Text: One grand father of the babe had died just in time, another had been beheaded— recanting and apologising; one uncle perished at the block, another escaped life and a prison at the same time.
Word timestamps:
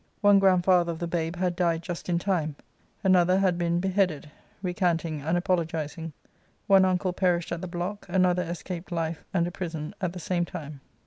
One 0.21 0.39
grand 0.39 0.63
father 0.63 0.91
of 0.91 0.97
the 0.97 1.05
babe 1.05 1.35
had 1.35 1.55
died 1.55 1.83
just 1.83 2.09
in 2.09 2.17
time, 2.17 2.55
another 3.03 3.37
had 3.37 3.55
been 3.59 3.79
beheaded— 3.79 4.31
recanting 4.63 5.21
and 5.21 5.37
apologising; 5.37 6.11
one 6.65 6.85
uncle 6.85 7.13
perished 7.13 7.51
at 7.51 7.61
the 7.61 7.67
block, 7.67 8.07
another 8.09 8.41
escaped 8.41 8.91
life 8.91 9.23
and 9.31 9.45
a 9.45 9.51
prison 9.51 9.93
at 10.01 10.13
the 10.13 10.19
same 10.19 10.43
time. 10.45 10.81